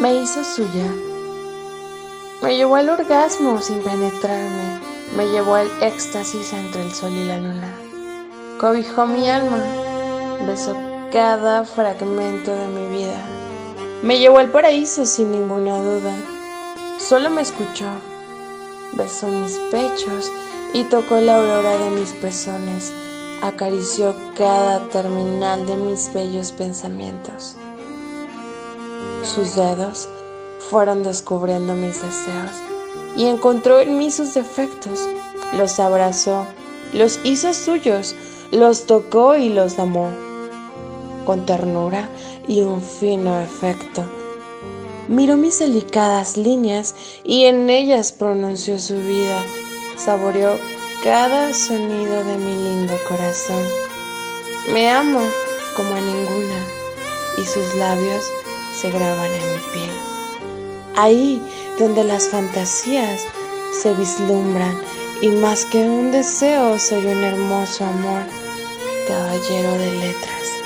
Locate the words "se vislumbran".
63.82-64.76